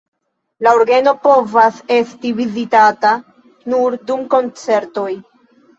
[0.67, 3.15] La orgeno povas esti vizitata
[3.75, 5.09] nur dum koncertoj.